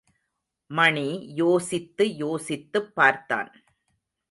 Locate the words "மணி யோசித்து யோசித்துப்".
0.67-2.95